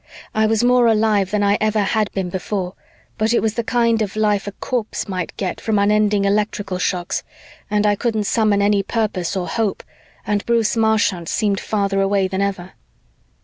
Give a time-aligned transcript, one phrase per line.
[0.33, 2.73] I was more alive than I ever had been before,
[3.19, 7.21] but it was the kind of life a corpse might get from unending electrical shocks
[7.69, 9.83] and I couldn't summon any purpose or hope
[10.25, 12.71] and Bruce Marchant seemed farther away than ever.